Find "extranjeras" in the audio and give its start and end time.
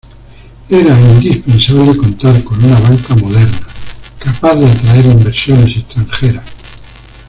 5.77-6.43